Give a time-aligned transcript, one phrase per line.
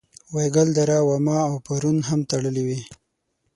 [0.33, 2.79] وایګل دره واما او پارون هم تړلې وې.